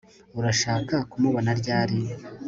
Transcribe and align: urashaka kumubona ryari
urashaka 0.39 0.95
kumubona 1.11 1.49
ryari 1.59 1.97